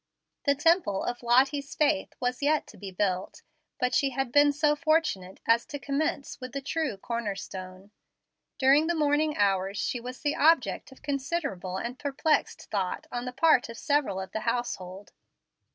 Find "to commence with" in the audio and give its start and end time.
5.67-6.53